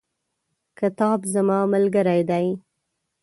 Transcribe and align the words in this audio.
کتاب 0.79 1.19
زما 1.33 1.59
ملګری 1.73 2.21
دی. 2.29 2.47